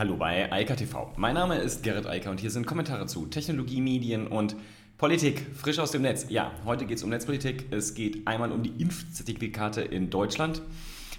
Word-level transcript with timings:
Hallo 0.00 0.16
bei 0.16 0.50
Eika 0.50 0.76
TV. 0.76 1.12
Mein 1.16 1.34
Name 1.34 1.58
ist 1.58 1.82
Gerrit 1.82 2.06
Eiker 2.06 2.30
und 2.30 2.40
hier 2.40 2.50
sind 2.50 2.64
Kommentare 2.64 3.04
zu 3.04 3.26
Technologie, 3.26 3.82
Medien 3.82 4.28
und 4.28 4.56
Politik, 4.96 5.44
frisch 5.54 5.78
aus 5.78 5.90
dem 5.90 6.00
Netz. 6.00 6.24
Ja, 6.30 6.52
heute 6.64 6.86
geht 6.86 6.96
es 6.96 7.04
um 7.04 7.10
Netzpolitik. 7.10 7.66
Es 7.70 7.92
geht 7.92 8.26
einmal 8.26 8.50
um 8.50 8.62
die 8.62 8.72
Impfzertifikate 8.78 9.82
in 9.82 10.08
Deutschland, 10.08 10.62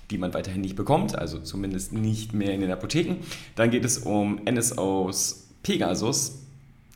die 0.09 0.17
man 0.17 0.33
weiterhin 0.33 0.61
nicht 0.61 0.75
bekommt, 0.75 1.15
also 1.15 1.37
zumindest 1.37 1.93
nicht 1.93 2.33
mehr 2.33 2.55
in 2.55 2.61
den 2.61 2.71
Apotheken. 2.71 3.17
Dann 3.55 3.69
geht 3.69 3.85
es 3.85 3.99
um 3.99 4.41
NSOs 4.49 5.49
Pegasus. 5.61 6.39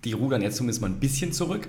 Die 0.06 0.14
rudern 0.14 0.42
jetzt 0.42 0.58
zumindest 0.58 0.82
mal 0.82 0.90
ein 0.90 1.00
bisschen 1.00 1.34
zurück. 1.34 1.68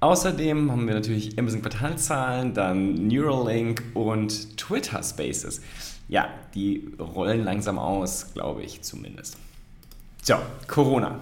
Außerdem 0.00 0.72
haben 0.72 0.88
wir 0.88 0.94
natürlich 0.94 1.38
Amazon 1.38 1.62
Quartalzahlen, 1.62 2.54
dann 2.54 3.06
Neuralink 3.06 3.84
und 3.94 4.56
Twitter 4.56 5.00
Spaces. 5.04 5.62
Ja, 6.08 6.28
die 6.54 6.88
rollen 6.98 7.44
langsam 7.44 7.78
aus, 7.78 8.32
glaube 8.34 8.62
ich 8.62 8.82
zumindest. 8.82 9.36
So, 10.22 10.36
Corona. 10.66 11.18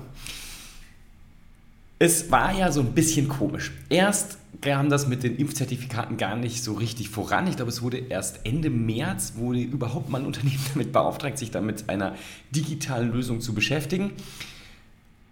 Es 1.99 2.31
war 2.31 2.53
ja 2.57 2.73
so 2.73 2.81
ein 2.81 2.93
bisschen 2.95 3.29
komisch. 3.29 3.73
Erst 3.89 4.39
kam 4.61 4.91
das 4.91 5.07
mit 5.07 5.23
den 5.23 5.37
Impfzertifikaten 5.37 6.17
gar 6.17 6.37
nicht 6.37 6.63
so 6.63 6.75
richtig 6.75 7.09
voran. 7.09 7.47
Ich 7.47 7.57
glaube, 7.57 7.71
es 7.71 7.83
wurde 7.83 7.99
erst 7.99 8.45
Ende 8.45 8.71
März, 8.71 9.35
wurde 9.37 9.61
überhaupt 9.61 10.09
mal 10.09 10.21
ein 10.21 10.27
Unternehmen 10.27 10.61
damit 10.75 10.93
beauftragt, 10.93 11.39
sich 11.39 11.51
damit 11.51 11.89
einer 11.89 12.15
digitalen 12.51 13.13
Lösung 13.13 13.41
zu 13.41 13.55
beschäftigen. 13.55 14.13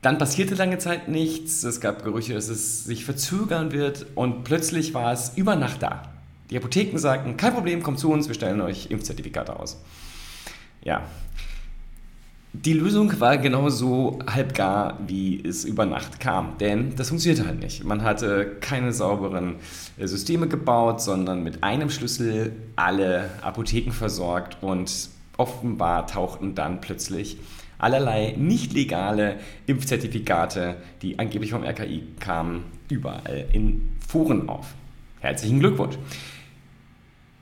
Dann 0.03 0.19
passierte 0.19 0.55
lange 0.55 0.79
Zeit 0.79 1.09
nichts. 1.09 1.63
Es 1.63 1.81
gab 1.81 2.05
Gerüchte, 2.05 2.35
dass 2.35 2.49
es 2.49 2.85
sich 2.85 3.05
verzögern 3.05 3.73
wird. 3.73 4.07
Und 4.15 4.45
plötzlich 4.45 4.95
war 4.95 5.13
es 5.13 5.37
über 5.37 5.57
Nacht 5.57 5.83
da. 5.83 6.09
Die 6.51 6.57
Apotheken 6.57 6.99
sagten, 6.99 7.37
kein 7.37 7.55
Problem, 7.55 7.83
kommt 7.83 7.99
zu 7.99 8.11
uns, 8.11 8.27
wir 8.27 8.35
stellen 8.35 8.61
euch 8.61 8.91
Impfzertifikate 8.91 9.59
aus. 9.59 9.81
Ja. 10.83 11.03
Die 12.53 12.73
Lösung 12.73 13.21
war 13.21 13.39
genauso 13.39 14.19
halbgar, 14.27 14.99
wie 15.07 15.41
es 15.47 15.65
über 15.65 15.87
Nacht 15.87 16.19
kam. 16.19 16.59
Denn 16.59 16.97
das 16.97 17.11
funktionierte 17.11 17.47
halt 17.47 17.61
nicht. 17.61 17.85
Man 17.85 18.03
hatte 18.03 18.57
keine 18.61 18.93
sauberen 18.93 19.57
äh, 19.97 20.09
Systeme 20.09 20.49
gebaut, 20.49 21.01
sondern 21.01 21.45
mit 21.45 21.63
einem 21.63 21.91
Schlüssel 21.91 22.53
alle 22.75 23.31
Apotheken 23.43 23.93
versorgt 23.93 24.57
und 24.63 25.11
offenbar 25.37 26.09
tauchten 26.09 26.57
dann 26.57 26.81
plötzlich 26.81 27.39
allerlei 27.79 28.35
nicht 28.37 28.73
legale 28.73 29.39
Impfzertifikate, 29.67 30.77
die 31.03 31.21
angeblich 31.21 31.53
vom 31.53 31.63
RKI 31.63 32.03
kamen, 32.19 32.65
überall 32.89 33.47
in 33.53 33.93
Foren 34.07 34.49
auf. 34.49 34.75
Herzlichen 35.21 35.61
Glückwunsch. 35.61 35.97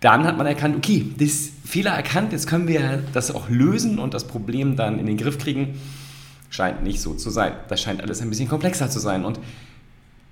Dann 0.00 0.24
hat 0.24 0.36
man 0.36 0.46
erkannt, 0.46 0.76
okay, 0.76 1.10
das 1.18 1.50
Fehler 1.64 1.90
erkannt, 1.90 2.32
jetzt 2.32 2.46
können 2.46 2.68
wir 2.68 3.02
das 3.12 3.30
auch 3.34 3.48
lösen 3.48 3.98
und 3.98 4.14
das 4.14 4.26
Problem 4.26 4.76
dann 4.76 4.98
in 4.98 5.06
den 5.06 5.16
Griff 5.16 5.38
kriegen. 5.38 5.78
Scheint 6.50 6.82
nicht 6.82 7.00
so 7.00 7.14
zu 7.14 7.30
sein. 7.30 7.52
Das 7.68 7.80
scheint 7.80 8.00
alles 8.00 8.22
ein 8.22 8.30
bisschen 8.30 8.48
komplexer 8.48 8.88
zu 8.88 9.00
sein. 9.00 9.24
Und 9.24 9.40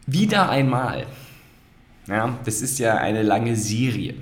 wieder 0.06 0.48
einmal, 0.48 1.06
ja, 2.06 2.38
das 2.44 2.62
ist 2.62 2.78
ja 2.78 2.96
eine 2.96 3.22
lange 3.22 3.56
Serie, 3.56 4.14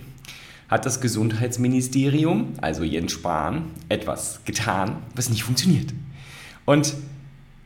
hat 0.69 0.86
das 0.86 1.01
Gesundheitsministerium, 1.01 2.55
also 2.61 2.83
Jens 2.83 3.12
Spahn, 3.12 3.67
etwas 3.91 4.41
getan, 4.47 4.97
was 5.14 5.29
nicht 5.29 5.45
funktioniert. 5.45 5.92
Und 6.64 6.95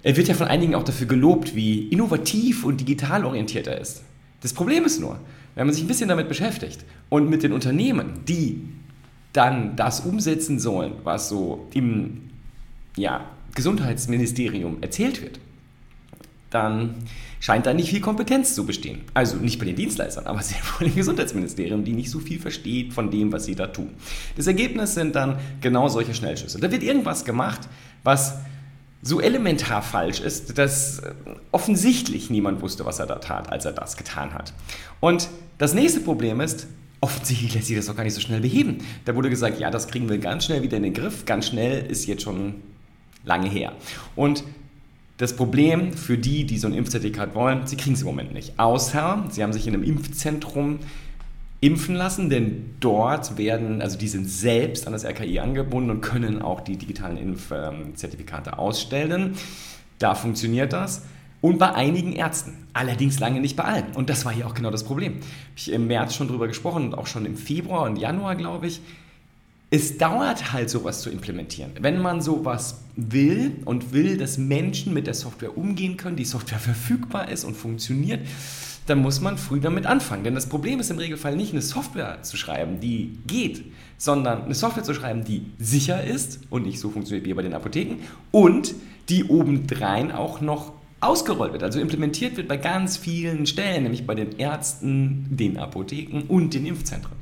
er 0.03 0.17
wird 0.17 0.29
ja 0.29 0.35
von 0.35 0.49
einigen 0.49 0.75
auch 0.75 0.83
dafür 0.83 1.07
gelobt, 1.07 1.55
wie 1.55 1.89
innovativ 1.89 2.65
und 2.65 2.81
digital 2.81 3.25
orientiert 3.25 3.69
er 3.69 3.81
ist. 3.81 4.03
Das 4.41 4.53
Problem 4.53 4.85
ist 4.85 5.01
nur, 5.01 5.19
wenn 5.55 5.67
man 5.67 5.75
sich 5.75 5.85
ein 5.85 5.89
bisschen 5.89 6.09
damit 6.09 6.29
beschäftigt 6.29 6.85
und 7.09 7.29
mit 7.29 7.43
den 7.43 7.53
Unternehmen, 7.53 8.25
die 8.27 8.63
dann 9.33 9.77
das 9.77 10.01
umsetzen 10.01 10.59
sollen, 10.59 10.93
was 11.05 11.29
so 11.29 11.69
im 11.75 12.31
ja, 12.97 13.25
Gesundheitsministerium 13.55 14.79
erzählt 14.81 15.23
wird, 15.23 15.41
dann 16.51 16.95
scheint 17.41 17.67
da 17.67 17.75
nicht 17.75 17.91
viel 17.91 18.01
Kompetenz 18.01 18.55
zu 18.55 18.65
bestehen. 18.65 19.01
Also 19.15 19.37
nicht 19.37 19.59
bei 19.59 19.67
den 19.67 19.77
Dienstleistern, 19.77 20.27
aber 20.27 20.43
sehr 20.43 20.59
wohl 20.79 20.87
im 20.87 20.95
Gesundheitsministerium, 20.95 21.85
die 21.85 21.93
nicht 21.93 22.11
so 22.11 22.21
viel 22.21 22.41
versteht 22.41 22.93
von 22.93 23.11
dem, 23.11 23.33
was 23.33 23.45
sie 23.45 23.55
da 23.55 23.67
tun. 23.67 23.91
Das 24.37 24.47
Ergebnis 24.47 24.95
sind 24.95 25.15
dann 25.15 25.39
genau 25.61 25.89
solche 25.89 26.15
Schnellschüsse. 26.15 26.59
Da 26.59 26.71
wird 26.71 26.83
irgendwas 26.83 27.25
gemacht, 27.25 27.69
was 28.03 28.39
so 29.03 29.21
elementar 29.21 29.83
falsch 29.83 30.21
ist, 30.21 30.59
dass 30.59 31.03
offensichtlich 31.53 32.31
niemand 32.31 32.63
wusste, 32.63 32.85
was 32.85 32.99
er 32.99 33.07
da 33.07 33.17
tat, 33.17 33.51
als 33.53 33.65
er 33.65 33.73
das 33.73 33.97
getan 33.97 34.35
hat. 34.35 34.53
Und 35.01 35.29
das 35.59 35.75
nächste 35.75 36.01
Problem 36.01 36.41
ist, 36.41 36.67
offensichtlich 37.01 37.55
lässt 37.55 37.69
sich 37.69 37.77
das 37.77 37.87
doch 37.87 37.97
gar 37.97 38.05
nicht 38.05 38.15
so 38.15 38.21
schnell 38.21 38.41
beheben. 38.41 38.79
Da 39.05 39.15
wurde 39.15 39.31
gesagt, 39.31 39.61
ja, 39.61 39.71
das 39.71 39.89
kriegen 39.89 40.09
wir 40.09 40.19
ganz 40.19 40.47
schnell 40.47 40.63
wieder 40.63 40.77
in 40.77 40.83
den 40.83 40.95
Griff. 40.95 41.25
Ganz 41.27 41.47
schnell 41.47 41.87
ist 41.87 42.07
jetzt 42.07 42.23
schon 42.23 42.57
lange 43.25 43.49
her. 43.49 43.73
Und 44.17 44.43
das 45.19 45.35
Problem 45.35 45.93
für 45.93 46.17
die, 46.17 46.45
die 46.45 46.59
so 46.59 46.69
ein 46.69 46.75
Impfzertifikat 46.75 47.35
wollen, 47.35 47.67
sie 47.67 47.77
kriegen 47.77 47.95
es 47.95 48.01
im 48.01 48.07
Moment 48.07 48.33
nicht. 48.33 48.59
Außer 48.59 49.25
sie 49.31 49.43
haben 49.43 49.53
sich 49.53 49.67
in 49.67 49.75
einem 49.75 49.83
Impfzentrum 49.83 50.79
impfen 51.61 51.95
lassen, 51.95 52.31
denn 52.31 52.75
dort 52.81 53.37
werden, 53.37 53.83
also 53.83 53.99
die 53.99 54.09
sind 54.09 54.29
selbst 54.29 54.87
an 54.87 54.93
das 54.93 55.05
RKI 55.05 55.41
angebunden 55.41 55.91
und 55.91 56.01
können 56.01 56.41
auch 56.41 56.61
die 56.61 56.77
digitalen 56.77 57.17
Impfzertifikate 57.17 58.59
ausstellen. 58.59 59.35
Da 59.99 60.15
funktioniert 60.15 60.73
das. 60.73 61.03
Und 61.41 61.59
bei 61.59 61.73
einigen 61.73 62.13
Ärzten, 62.13 62.67
allerdings 62.73 63.21
lange 63.21 63.41
nicht 63.41 63.57
bei 63.57 63.65
allen. 63.65 63.93
Und 63.95 64.11
das 64.11 64.25
war 64.25 64.33
hier 64.33 64.47
auch 64.47 64.55
genau 64.55 64.71
das 64.71 64.85
Problem. 64.85 65.15
Habe 65.15 65.25
ich 65.57 65.73
im 65.73 65.87
März 65.87 66.15
schon 66.15 66.29
drüber 66.29 66.49
gesprochen 66.49 66.85
und 66.87 66.95
auch 66.95 67.07
schon 67.07 67.27
im 67.27 67.37
Februar 67.37 67.83
und 67.83 67.97
Januar, 67.97 68.35
glaube 68.35 68.67
ich 68.67 68.81
es 69.71 69.99
dauert 69.99 70.53
halt 70.53 70.71
sowas 70.71 71.03
zu 71.03 71.11
implementieren. 71.11 71.73
Wenn 71.81 72.01
man 72.01 72.23
sowas 72.23 72.81
will 72.97 73.57
und 73.65 73.93
will, 73.93 74.17
dass 74.17 74.39
Menschen 74.39 74.95
mit 74.95 75.07
der 75.07 75.15
Software 75.15 75.57
umgehen 75.59 75.97
können, 75.97 76.17
die 76.17 76.25
Software 76.25 76.59
verfügbar 76.59 77.29
ist 77.29 77.45
und 77.45 77.57
funktioniert, 77.57 78.27
dann 78.89 78.99
muss 79.01 79.21
man 79.21 79.39
früh 79.39 79.61
damit 79.61 79.87
anfangen. 79.87 80.25
Denn 80.25 80.35
das 80.35 80.49
Problem 80.49 80.81
ist 80.81 80.91
im 80.91 80.99
Regelfall 80.99 81.37
nicht 81.37 81.53
eine 81.53 81.63
Software 81.63 82.23
zu 82.23 82.37
schreiben, 82.37 82.81
die 82.81 83.19
geht, 83.27 83.65
sondern 83.97 84.45
eine 84.45 84.55
Software 84.55 84.85
zu 84.85 84.95
schreiben, 84.95 85.25
die 85.25 85.47
sicher 85.59 86.03
ist 86.03 86.41
und 86.51 86.65
nicht 86.65 86.81
so 86.81 86.91
funktioniert 86.91 87.27
wie 87.27 87.35
bei 87.35 87.43
den 87.43 87.55
Apotheken 87.55 87.97
und 88.31 88.75
die 89.09 89.25
obendrein 89.25 90.13
auch 90.13 90.41
noch 90.41 90.73
ausgerollt 91.01 91.53
wird, 91.53 91.63
also 91.63 91.79
implementiert 91.79 92.37
wird 92.37 92.49
bei 92.49 92.57
ganz 92.57 92.97
vielen 92.97 93.47
Stellen, 93.47 93.85
nämlich 93.85 94.07
bei 94.07 94.15
den 94.15 94.39
Ärzten, 94.39 95.27
den 95.31 95.57
Apotheken 95.59 96.23
und 96.27 96.55
den 96.55 96.67
Impfzentren. 96.67 97.17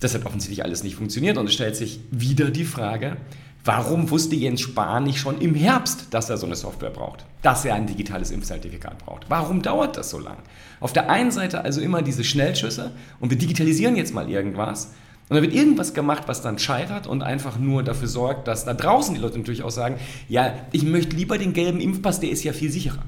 Das 0.00 0.14
hat 0.14 0.24
offensichtlich 0.24 0.64
alles 0.64 0.82
nicht 0.82 0.96
funktioniert 0.96 1.36
und 1.36 1.46
es 1.46 1.54
stellt 1.54 1.76
sich 1.76 2.00
wieder 2.10 2.50
die 2.50 2.64
Frage, 2.64 3.18
warum 3.64 4.10
wusste 4.10 4.36
Jens 4.36 4.60
Spahn 4.60 5.04
nicht 5.04 5.18
schon 5.18 5.40
im 5.40 5.54
Herbst, 5.54 6.08
dass 6.10 6.30
er 6.30 6.36
so 6.36 6.46
eine 6.46 6.56
Software 6.56 6.90
braucht, 6.90 7.24
dass 7.42 7.64
er 7.64 7.74
ein 7.74 7.86
digitales 7.86 8.30
Impfzertifikat 8.30 8.98
braucht? 8.98 9.26
Warum 9.28 9.62
dauert 9.62 9.96
das 9.96 10.10
so 10.10 10.18
lang? 10.18 10.38
Auf 10.80 10.92
der 10.92 11.10
einen 11.10 11.30
Seite 11.30 11.62
also 11.62 11.80
immer 11.80 12.02
diese 12.02 12.24
Schnellschüsse 12.24 12.92
und 13.20 13.30
wir 13.30 13.38
digitalisieren 13.38 13.96
jetzt 13.96 14.14
mal 14.14 14.28
irgendwas 14.28 14.92
und 15.28 15.36
dann 15.36 15.42
wird 15.42 15.54
irgendwas 15.54 15.94
gemacht, 15.94 16.24
was 16.26 16.42
dann 16.42 16.58
scheitert 16.58 17.06
und 17.06 17.22
einfach 17.22 17.58
nur 17.58 17.82
dafür 17.82 18.08
sorgt, 18.08 18.48
dass 18.48 18.64
da 18.64 18.74
draußen 18.74 19.14
die 19.14 19.20
Leute 19.20 19.38
natürlich 19.38 19.62
auch 19.62 19.70
sagen, 19.70 19.96
ja, 20.28 20.54
ich 20.72 20.82
möchte 20.82 21.16
lieber 21.16 21.38
den 21.38 21.52
gelben 21.52 21.80
Impfpass, 21.80 22.20
der 22.20 22.30
ist 22.30 22.44
ja 22.44 22.52
viel 22.52 22.70
sicherer. 22.70 23.02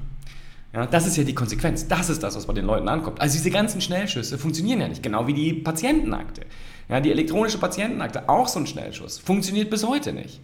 Ja, 0.75 0.85
das 0.85 1.07
ist 1.07 1.15
ja 1.15 1.23
die 1.23 1.33
Konsequenz. 1.33 1.87
Das 1.87 2.09
ist 2.09 2.21
das, 2.21 2.35
was 2.35 2.45
bei 2.45 2.53
den 2.53 2.65
Leuten 2.65 2.89
ankommt. 2.89 3.21
Also 3.21 3.37
diese 3.37 3.49
ganzen 3.49 3.79
Schnellschüsse 3.79 4.37
funktionieren 4.37 4.81
ja 4.81 4.89
nicht, 4.89 5.01
genau 5.01 5.25
wie 5.25 5.33
die 5.33 5.53
Patientenakte. 5.53 6.41
Ja, 6.89 6.99
die 6.99 7.11
elektronische 7.11 7.57
Patientenakte, 7.57 8.27
auch 8.27 8.49
so 8.49 8.59
ein 8.59 8.67
Schnellschuss, 8.67 9.17
funktioniert 9.17 9.69
bis 9.69 9.87
heute 9.87 10.11
nicht. 10.11 10.41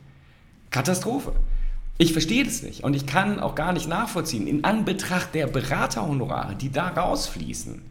Katastrophe. 0.70 1.34
Ich 1.98 2.14
verstehe 2.14 2.46
das 2.46 2.64
nicht 2.64 2.86
und 2.86 2.96
ich 2.96 3.06
kann 3.06 3.42
auch 3.42 3.56
gar 3.56 3.74
nicht 3.74 3.90
nachvollziehen, 3.90 4.48
in 4.48 4.64
Anbetracht 4.64 5.36
der 5.36 5.48
Beraterhonorare, 5.48 6.56
die 6.56 6.72
da 6.72 6.88
rausfließen, 6.88 7.82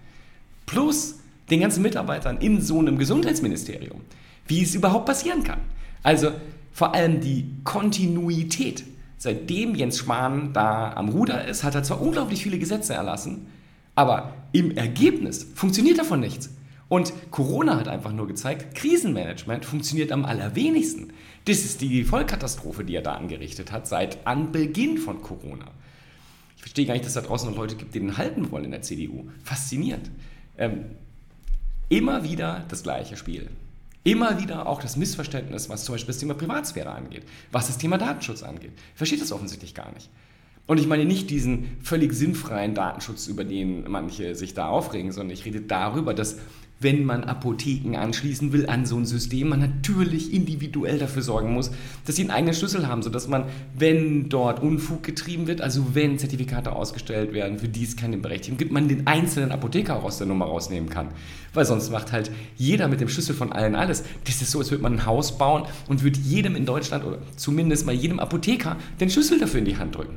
plus 0.64 1.16
den 1.50 1.60
ganzen 1.60 1.82
Mitarbeitern 1.82 2.38
in 2.38 2.62
so 2.62 2.78
einem 2.78 2.96
Gesundheitsministerium, 2.96 4.00
wie 4.46 4.62
es 4.62 4.74
überhaupt 4.74 5.06
passieren 5.06 5.44
kann. 5.44 5.60
Also 6.02 6.32
vor 6.72 6.94
allem 6.94 7.20
die 7.20 7.50
Kontinuität. 7.64 8.84
Seitdem 9.22 9.74
Jens 9.74 9.98
Spahn 9.98 10.54
da 10.54 10.94
am 10.94 11.10
Ruder 11.10 11.46
ist, 11.46 11.62
hat 11.62 11.74
er 11.74 11.82
zwar 11.82 12.00
unglaublich 12.00 12.42
viele 12.42 12.58
Gesetze 12.58 12.94
erlassen, 12.94 13.48
aber 13.94 14.32
im 14.52 14.70
Ergebnis 14.70 15.46
funktioniert 15.54 15.98
davon 15.98 16.20
nichts. 16.20 16.48
Und 16.88 17.12
Corona 17.30 17.76
hat 17.76 17.86
einfach 17.86 18.12
nur 18.12 18.26
gezeigt, 18.26 18.74
Krisenmanagement 18.74 19.66
funktioniert 19.66 20.10
am 20.10 20.24
allerwenigsten. 20.24 21.12
Das 21.44 21.58
ist 21.58 21.82
die 21.82 22.02
Vollkatastrophe, 22.02 22.82
die 22.82 22.94
er 22.94 23.02
da 23.02 23.12
angerichtet 23.12 23.72
hat, 23.72 23.86
seit 23.86 24.26
Anbeginn 24.26 24.96
von 24.96 25.20
Corona. 25.20 25.66
Ich 26.56 26.62
verstehe 26.62 26.86
gar 26.86 26.94
nicht, 26.94 27.04
dass 27.04 27.14
es 27.14 27.22
da 27.22 27.28
draußen 27.28 27.50
noch 27.50 27.58
Leute 27.58 27.76
gibt, 27.76 27.94
die 27.94 28.00
den 28.00 28.16
halten 28.16 28.50
wollen 28.50 28.64
in 28.64 28.70
der 28.70 28.80
CDU. 28.80 29.28
Faszinierend. 29.44 30.10
Ähm, 30.56 30.86
immer 31.90 32.24
wieder 32.24 32.64
das 32.68 32.82
gleiche 32.82 33.18
Spiel. 33.18 33.50
Immer 34.02 34.40
wieder 34.40 34.66
auch 34.66 34.80
das 34.80 34.96
Missverständnis, 34.96 35.68
was 35.68 35.84
zum 35.84 35.94
Beispiel 35.94 36.08
das 36.08 36.18
Thema 36.18 36.34
Privatsphäre 36.34 36.90
angeht, 36.90 37.24
was 37.52 37.66
das 37.66 37.76
Thema 37.76 37.98
Datenschutz 37.98 38.42
angeht. 38.42 38.72
Versteht 38.94 39.20
das 39.20 39.32
offensichtlich 39.32 39.74
gar 39.74 39.92
nicht. 39.92 40.08
Und 40.66 40.78
ich 40.78 40.86
meine 40.86 41.04
nicht 41.04 41.30
diesen 41.30 41.76
völlig 41.82 42.12
sinnfreien 42.12 42.74
Datenschutz, 42.74 43.26
über 43.26 43.44
den 43.44 43.90
manche 43.90 44.34
sich 44.34 44.54
da 44.54 44.68
aufregen, 44.68 45.12
sondern 45.12 45.34
ich 45.34 45.44
rede 45.44 45.60
darüber, 45.60 46.14
dass 46.14 46.38
wenn 46.80 47.04
man 47.04 47.24
Apotheken 47.24 47.94
anschließen 47.96 48.52
will 48.52 48.66
an 48.66 48.86
so 48.86 48.96
ein 48.96 49.04
System, 49.04 49.50
man 49.50 49.60
natürlich 49.60 50.32
individuell 50.32 50.98
dafür 50.98 51.22
sorgen 51.22 51.52
muss, 51.52 51.70
dass 52.06 52.16
sie 52.16 52.22
einen 52.22 52.30
eigenen 52.30 52.54
Schlüssel 52.54 52.88
haben, 52.88 53.02
sodass 53.02 53.28
man, 53.28 53.44
wenn 53.76 54.30
dort 54.30 54.62
Unfug 54.62 55.02
getrieben 55.02 55.46
wird, 55.46 55.60
also 55.60 55.94
wenn 55.94 56.18
Zertifikate 56.18 56.72
ausgestellt 56.72 57.34
werden, 57.34 57.58
für 57.58 57.68
die 57.68 57.84
es 57.84 57.96
keine 57.96 58.16
Berechtigung 58.16 58.56
gibt, 58.56 58.72
man 58.72 58.88
den 58.88 59.06
einzelnen 59.06 59.52
Apotheker 59.52 59.96
auch 59.96 60.04
aus 60.04 60.18
der 60.18 60.26
Nummer 60.26 60.46
rausnehmen 60.46 60.88
kann. 60.88 61.08
Weil 61.52 61.66
sonst 61.66 61.90
macht 61.90 62.12
halt 62.12 62.30
jeder 62.56 62.88
mit 62.88 63.00
dem 63.00 63.08
Schlüssel 63.08 63.34
von 63.34 63.52
allen 63.52 63.74
alles. 63.74 64.02
Das 64.24 64.40
ist 64.40 64.50
so, 64.50 64.58
als 64.58 64.70
würde 64.70 64.82
man 64.82 64.94
ein 64.94 65.06
Haus 65.06 65.36
bauen 65.36 65.64
und 65.88 66.02
würde 66.02 66.18
jedem 66.20 66.56
in 66.56 66.64
Deutschland 66.64 67.04
oder 67.04 67.18
zumindest 67.36 67.84
mal 67.84 67.94
jedem 67.94 68.20
Apotheker 68.20 68.76
den 69.00 69.10
Schlüssel 69.10 69.38
dafür 69.38 69.58
in 69.58 69.66
die 69.66 69.76
Hand 69.76 69.96
drücken. 69.96 70.14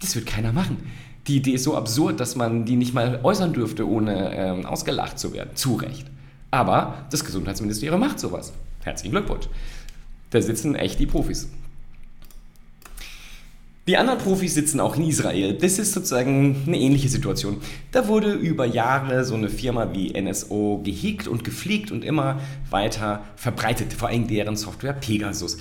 Das 0.00 0.14
wird 0.14 0.26
keiner 0.26 0.52
machen. 0.52 0.76
Die 1.26 1.36
Idee 1.36 1.52
ist 1.52 1.64
so 1.64 1.76
absurd, 1.76 2.20
dass 2.20 2.36
man 2.36 2.64
die 2.64 2.76
nicht 2.76 2.92
mal 2.92 3.20
äußern 3.22 3.52
dürfte, 3.52 3.88
ohne 3.88 4.34
ähm, 4.34 4.66
ausgelacht 4.66 5.18
zu 5.18 5.32
werden. 5.32 5.50
Zu 5.54 5.74
Recht. 5.76 6.06
Aber 6.50 7.06
das 7.10 7.24
Gesundheitsministerium 7.24 8.00
macht 8.00 8.20
sowas. 8.20 8.52
Herzlichen 8.82 9.12
Glückwunsch. 9.12 9.48
Da 10.30 10.42
sitzen 10.42 10.74
echt 10.74 10.98
die 11.00 11.06
Profis. 11.06 11.48
Die 13.86 13.98
anderen 13.98 14.18
Profis 14.18 14.54
sitzen 14.54 14.80
auch 14.80 14.96
in 14.96 15.04
Israel. 15.04 15.54
Das 15.54 15.78
ist 15.78 15.92
sozusagen 15.92 16.62
eine 16.66 16.78
ähnliche 16.78 17.10
Situation. 17.10 17.58
Da 17.92 18.08
wurde 18.08 18.32
über 18.32 18.64
Jahre 18.64 19.24
so 19.24 19.34
eine 19.34 19.50
Firma 19.50 19.92
wie 19.92 20.18
NSO 20.18 20.80
gehegt 20.82 21.28
und 21.28 21.44
gepflegt 21.44 21.90
und 21.90 22.02
immer 22.02 22.40
weiter 22.70 23.24
verbreitet, 23.36 23.92
vor 23.92 24.08
allem 24.08 24.26
deren 24.26 24.56
Software 24.56 24.94
Pegasus. 24.94 25.58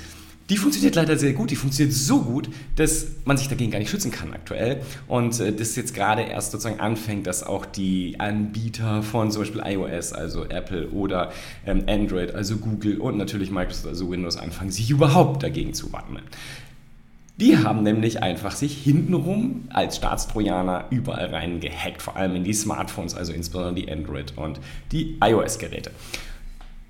Die 0.49 0.57
funktioniert 0.57 0.95
leider 0.95 1.17
sehr 1.17 1.33
gut. 1.33 1.51
Die 1.51 1.55
funktioniert 1.55 1.95
so 1.95 2.21
gut, 2.21 2.49
dass 2.75 3.07
man 3.23 3.37
sich 3.37 3.47
dagegen 3.47 3.71
gar 3.71 3.79
nicht 3.79 3.89
schützen 3.89 4.11
kann 4.11 4.33
aktuell. 4.33 4.81
Und 5.07 5.39
äh, 5.39 5.53
das 5.53 5.75
jetzt 5.75 5.93
gerade 5.93 6.23
erst 6.23 6.51
sozusagen 6.51 6.81
anfängt, 6.81 7.27
dass 7.27 7.43
auch 7.43 7.65
die 7.65 8.19
Anbieter 8.19 9.03
von 9.03 9.31
zum 9.31 9.43
Beispiel 9.43 9.61
iOS, 9.65 10.11
also 10.11 10.43
Apple 10.45 10.89
oder 10.89 11.31
ähm, 11.65 11.85
Android, 11.87 12.35
also 12.35 12.57
Google 12.57 12.97
und 12.97 13.17
natürlich 13.17 13.51
Microsoft, 13.51 13.87
also 13.87 14.09
Windows, 14.09 14.35
anfangen, 14.35 14.71
sich 14.71 14.89
überhaupt 14.89 15.43
dagegen 15.43 15.73
zu 15.73 15.93
wappnen. 15.93 16.23
Die 17.37 17.57
haben 17.57 17.81
nämlich 17.81 18.21
einfach 18.21 18.51
sich 18.51 18.77
hintenrum 18.77 19.63
als 19.69 19.95
Staatstrojaner 19.97 20.85
überall 20.91 21.27
rein 21.27 21.61
gehackt, 21.61 22.01
vor 22.01 22.15
allem 22.15 22.35
in 22.35 22.43
die 22.43 22.53
Smartphones, 22.53 23.15
also 23.15 23.33
insbesondere 23.33 23.73
die 23.73 23.91
Android- 23.91 24.33
und 24.35 24.59
die 24.91 25.17
iOS-Geräte. 25.19 25.91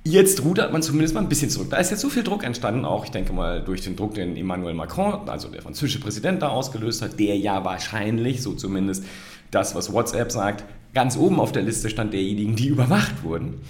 Jetzt 0.05 0.43
rudert 0.43 0.73
man 0.73 0.81
zumindest 0.81 1.15
mal 1.15 1.21
ein 1.21 1.29
bisschen 1.29 1.49
zurück. 1.49 1.69
Da 1.69 1.77
ist 1.77 1.89
jetzt 1.89 2.01
so 2.01 2.09
viel 2.09 2.23
Druck 2.23 2.43
entstanden, 2.43 2.83
auch 2.83 3.05
ich 3.05 3.11
denke 3.11 3.31
mal 3.31 3.61
durch 3.63 3.81
den 3.81 3.95
Druck, 3.95 4.15
den 4.15 4.35
Emmanuel 4.35 4.73
Macron, 4.73 5.29
also 5.29 5.47
der 5.47 5.61
französische 5.61 6.01
Präsident, 6.01 6.41
da 6.41 6.49
ausgelöst 6.49 7.01
hat, 7.01 7.17
der 7.19 7.37
ja 7.37 7.63
wahrscheinlich, 7.63 8.41
so 8.41 8.53
zumindest 8.53 9.05
das, 9.49 9.75
was 9.75 9.93
WhatsApp 9.93 10.29
sagt, 10.31 10.65
ganz 10.93 11.15
oben 11.15 11.39
auf 11.39 11.53
der 11.53 11.61
Liste 11.61 11.89
stand 11.89 12.11
derjenigen, 12.11 12.57
die 12.57 12.67
überwacht 12.67 13.23
wurden. 13.23 13.61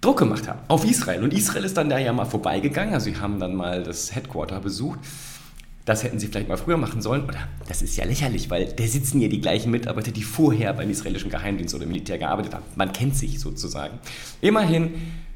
Druck 0.00 0.18
gemacht 0.18 0.48
haben 0.48 0.60
auf 0.66 0.84
Israel. 0.84 1.22
Und 1.22 1.32
Israel 1.32 1.64
ist 1.64 1.76
dann 1.76 1.88
da 1.88 1.98
ja 1.98 2.12
mal 2.12 2.24
vorbeigegangen. 2.24 2.92
Also 2.92 3.10
sie 3.10 3.16
haben 3.16 3.38
dann 3.38 3.54
mal 3.54 3.84
das 3.84 4.14
Headquarter 4.14 4.60
besucht 4.60 4.98
das 5.86 6.02
hätten 6.02 6.18
sie 6.18 6.26
vielleicht 6.26 6.48
mal 6.48 6.58
früher 6.58 6.76
machen 6.76 7.00
sollen. 7.00 7.24
Oder 7.24 7.38
das 7.66 7.80
ist 7.80 7.96
ja 7.96 8.04
lächerlich, 8.04 8.50
weil 8.50 8.66
da 8.66 8.86
sitzen 8.86 9.20
ja 9.20 9.28
die 9.28 9.40
gleichen 9.40 9.70
Mitarbeiter, 9.70 10.10
die 10.10 10.22
vorher 10.22 10.74
beim 10.74 10.90
israelischen 10.90 11.30
Geheimdienst 11.30 11.74
oder 11.74 11.86
Militär 11.86 12.18
gearbeitet 12.18 12.54
haben. 12.54 12.64
Man 12.74 12.92
kennt 12.92 13.16
sich 13.16 13.40
sozusagen. 13.40 13.98
Immerhin 14.40 14.94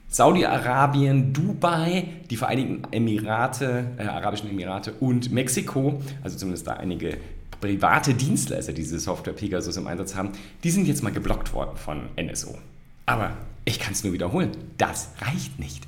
Saudi-Arabien, 0.09 1.33
Dubai, 1.33 2.05
die 2.29 2.37
Vereinigten 2.37 2.83
Emirate, 2.91 3.85
äh, 3.97 4.03
Arabischen 4.03 4.51
Emirate 4.51 4.93
und 4.95 5.31
Mexiko, 5.31 6.03
also 6.25 6.37
zumindest 6.37 6.67
da 6.67 6.73
einige 6.73 7.17
private 7.61 8.15
Dienstleister, 8.15 8.73
die 8.73 8.83
diese 8.83 8.99
Software 8.99 9.35
Pegasus 9.35 9.77
im 9.77 9.87
Einsatz 9.87 10.17
haben, 10.17 10.31
die 10.65 10.71
sind 10.71 10.89
jetzt 10.89 11.05
mal 11.05 11.13
geblockt 11.13 11.53
worden 11.53 11.77
von 11.77 12.09
NSO. 12.17 12.59
Aber 13.07 13.37
ich 13.65 13.79
kann 13.79 13.93
es 13.93 14.03
nur 14.03 14.13
wiederholen, 14.13 14.51
das 14.79 15.11
reicht 15.21 15.61
nicht. 15.61 15.87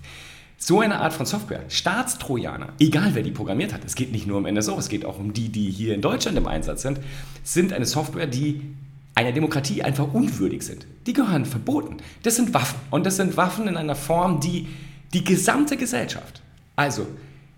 So 0.65 0.79
eine 0.79 1.01
Art 1.01 1.13
von 1.13 1.27
Software, 1.27 1.65
Staatstrojaner, 1.69 2.69
egal 2.79 3.17
wer 3.17 3.25
die 3.25 3.33
programmiert 3.33 3.75
hat, 3.75 3.85
es 3.85 3.97
geht 3.97 4.13
nicht 4.13 4.29
nur 4.29 4.39
um 4.39 4.45
NSO, 4.45 4.79
es 4.79 4.89
geht 4.89 5.05
auch 5.05 5.19
um 5.19 5.33
die, 5.33 5.49
die 5.49 5.69
hier 5.69 5.93
in 5.93 6.01
Deutschland 6.01 6.39
im 6.39 6.47
Einsatz 6.47 6.83
sind, 6.83 7.01
sind 7.43 7.73
eine 7.73 7.85
Software, 7.85 8.29
die 8.29 8.61
einer 9.17 9.33
Demokratie 9.33 9.83
einfach 9.83 10.15
unwürdig 10.15 10.63
sind. 10.63 10.87
Die 11.09 11.15
gehören 11.15 11.47
verboten. 11.47 11.97
Das 12.23 12.37
sind 12.37 12.55
Waffen. 12.55 12.79
Und 12.93 13.07
das 13.07 13.17
sind 13.17 13.37
Waffen 13.37 13.67
in 13.67 13.77
einer 13.77 13.97
Form, 13.97 14.39
die 14.39 14.69
die 15.13 15.25
gesamte 15.25 15.77
Gesellschaft, 15.77 16.43
also 16.77 17.09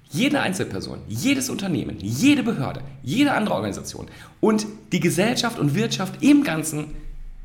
jede 0.09 0.41
Einzelperson, 0.41 1.01
jedes 1.07 1.51
Unternehmen, 1.51 1.99
jede 2.01 2.43
Behörde, 2.43 2.81
jede 3.03 3.33
andere 3.35 3.55
Organisation 3.55 4.07
und 4.41 4.65
die 4.93 5.01
Gesellschaft 5.01 5.59
und 5.59 5.75
Wirtschaft 5.75 6.23
im 6.23 6.43
Ganzen 6.43 6.87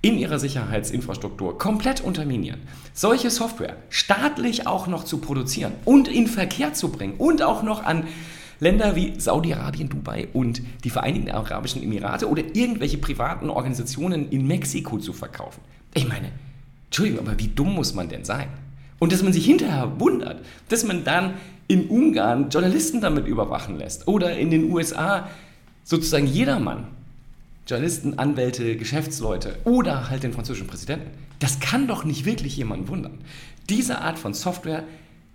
in 0.02 0.18
ihrer 0.18 0.40
Sicherheitsinfrastruktur 0.40 1.58
komplett 1.58 2.02
unterminieren, 2.02 2.62
solche 2.94 3.30
Software 3.30 3.76
staatlich 3.90 4.66
auch 4.66 4.88
noch 4.88 5.04
zu 5.04 5.18
produzieren 5.18 5.74
und 5.86 6.08
in 6.08 6.28
Verkehr 6.28 6.74
zu 6.74 6.90
bringen 6.90 7.16
und 7.18 7.42
auch 7.42 7.64
noch 7.64 7.84
an 7.84 8.08
Länder 8.62 8.96
wie 8.96 9.20
Saudi-Arabien, 9.20 9.90
Dubai 9.90 10.28
und 10.34 10.62
die 10.84 10.90
Vereinigten 10.90 11.32
Arabischen 11.32 11.82
Emirate 11.82 12.30
oder 12.30 12.44
irgendwelche 12.54 12.98
privaten 12.98 13.50
Organisationen 13.50 14.30
in 14.30 14.48
Mexiko 14.48 14.98
zu 14.98 15.14
verkaufen. 15.14 15.62
Ich 15.94 16.08
meine, 16.08 16.32
Entschuldigung, 16.86 17.28
aber 17.28 17.40
wie 17.40 17.48
dumm 17.48 17.74
muss 17.74 17.94
man 17.94 18.10
denn 18.10 18.26
sein? 18.26 18.48
Und 19.00 19.14
dass 19.14 19.24
man 19.24 19.32
sich 19.32 19.46
hinterher 19.46 20.00
wundert, 20.00 20.44
dass 20.68 20.84
man 20.84 21.06
dann 21.06 21.36
in 21.68 21.88
Ungarn 21.88 22.50
Journalisten 22.50 23.00
damit 23.00 23.28
überwachen 23.28 23.78
lässt 23.78 24.08
oder 24.08 24.38
in 24.38 24.52
den 24.52 24.72
USA 24.72 25.30
sozusagen 25.84 26.28
jedermann 26.28 26.88
Journalisten, 27.70 28.18
Anwälte, 28.18 28.76
Geschäftsleute 28.78 29.58
oder 29.64 30.10
halt 30.10 30.24
den 30.24 30.34
französischen 30.34 30.66
Präsidenten. 30.66 31.12
Das 31.38 31.60
kann 31.60 31.88
doch 31.88 32.04
nicht 32.04 32.26
wirklich 32.26 32.58
jemanden 32.58 32.88
wundern. 32.88 33.20
Diese 33.70 34.00
Art 34.00 34.18
von 34.18 34.34
Software 34.34 34.84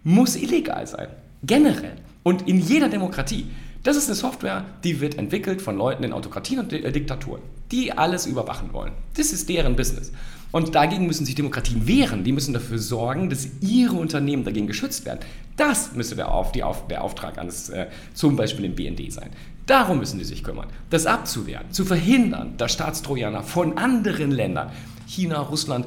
muss 0.03 0.35
illegal 0.35 0.85
sein. 0.87 1.07
Generell. 1.45 1.97
Und 2.25 2.49
in 2.49 2.59
jeder 2.59 2.89
Demokratie. 2.89 3.47
Das 3.85 3.97
ist 3.97 4.07
eine 4.07 4.17
Software, 4.17 4.65
die 4.83 5.01
wird 5.01 5.17
entwickelt 5.17 5.63
von 5.63 5.77
Leuten 5.77 6.03
in 6.03 6.13
Autokratien 6.13 6.59
und 6.59 6.73
äh, 6.73 6.91
Diktaturen, 6.91 7.43
die 7.71 7.93
alles 7.93 8.27
überwachen 8.27 8.73
wollen. 8.73 8.93
Das 9.17 9.33
ist 9.33 9.49
deren 9.49 9.77
Business. 9.77 10.11
Und 10.51 10.75
dagegen 10.75 11.07
müssen 11.07 11.27
sich 11.27 11.35
Demokratien 11.35 11.87
wehren. 11.87 12.25
Die 12.25 12.33
müssen 12.33 12.55
dafür 12.55 12.79
sorgen, 12.79 13.29
dass 13.29 13.49
ihre 13.61 13.97
Unternehmen 13.97 14.45
dagegen 14.45 14.67
geschützt 14.67 15.05
werden. 15.05 15.21
Das 15.57 15.95
müsste 15.95 16.17
der, 16.17 16.33
Auf, 16.33 16.53
Auf, 16.63 16.89
der 16.89 17.05
Auftrag 17.05 17.39
eines, 17.39 17.69
äh, 17.69 17.87
zum 18.15 18.37
Beispiel 18.37 18.65
im 18.65 18.75
BND 18.75 19.13
sein. 19.13 19.31
Darum 19.67 19.99
müssen 19.99 20.19
die 20.19 20.25
sich 20.25 20.45
kümmern, 20.45 20.69
das 20.91 21.07
abzuwehren, 21.07 21.71
zu 21.71 21.85
verhindern, 21.85 22.55
dass 22.59 22.73
Staatstrojaner 22.73 23.43
von 23.43 23.79
anderen 23.79 24.31
Ländern, 24.31 24.71
China, 25.07 25.41
Russland, 25.41 25.87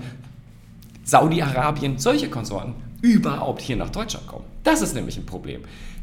Saudi-Arabien, 1.04 2.00
solche 2.00 2.30
Konsorten, 2.30 2.74
überhaupt 3.02 3.62
hier 3.62 3.76
nach 3.76 3.90
Deutschland 3.92 4.28
kommen. 4.28 4.46
Das 4.64 4.82
ist 4.82 4.96
nämlich 4.96 5.18
ein 5.18 5.26
Problem. 5.26 5.62